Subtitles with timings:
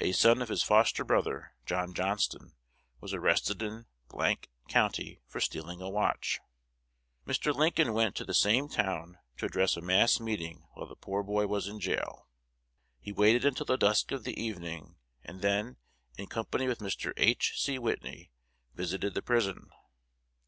[0.00, 2.52] A son of his foster brother, John Johnston,
[3.00, 3.86] was arrested in
[4.68, 6.38] County for stealing a watch.
[7.26, 7.52] Mr.
[7.52, 11.48] Lincoln went to the same town to address a mass meeting while the poor boy
[11.48, 12.28] was in jail.
[13.00, 15.78] He waited until the dusk of the evening, and then,
[16.16, 17.12] in company with Mr.
[17.16, 17.54] H.
[17.56, 17.76] C.
[17.76, 18.30] Whitney,
[18.76, 19.70] visited the prison.